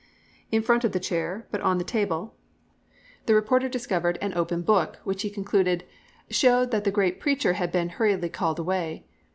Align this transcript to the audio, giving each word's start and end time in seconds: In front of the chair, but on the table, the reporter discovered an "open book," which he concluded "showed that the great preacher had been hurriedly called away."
In 0.51 0.63
front 0.63 0.83
of 0.83 0.93
the 0.93 0.99
chair, 0.99 1.45
but 1.51 1.61
on 1.61 1.77
the 1.77 1.83
table, 1.83 2.33
the 3.27 3.35
reporter 3.35 3.69
discovered 3.69 4.17
an 4.19 4.33
"open 4.35 4.63
book," 4.63 4.97
which 5.03 5.21
he 5.21 5.29
concluded 5.29 5.83
"showed 6.27 6.71
that 6.71 6.85
the 6.85 6.89
great 6.91 7.19
preacher 7.19 7.53
had 7.53 7.71
been 7.71 7.89
hurriedly 7.89 8.29
called 8.29 8.57
away." 8.57 9.05